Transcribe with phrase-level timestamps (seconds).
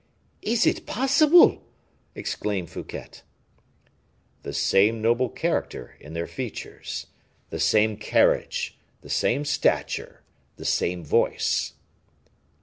[0.41, 1.61] "Is it possible?"
[2.15, 3.19] exclaimed Fouquet.
[4.41, 7.05] "The same noble character in their features,
[7.51, 10.23] the same carriage, the same stature,
[10.55, 11.73] the same voice."